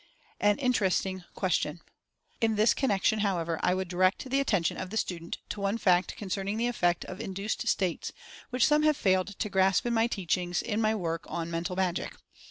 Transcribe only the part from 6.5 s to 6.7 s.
the